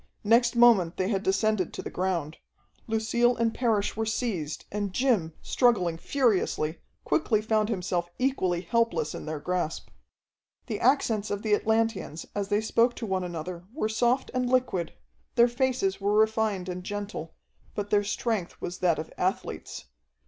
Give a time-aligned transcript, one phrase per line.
[0.23, 2.37] Next moment they had descended to the ground.
[2.87, 9.27] Lucille and Parrish were seized, and Jim, struggling furiously, quickly found himself equally helpless in
[9.27, 9.89] their grasp.
[10.65, 14.93] The accents of the Atlanteans as they spoke to one another were soft and liquid,
[15.35, 17.35] their faces were refined and gentle,
[17.75, 19.85] but their strength was that of athletes.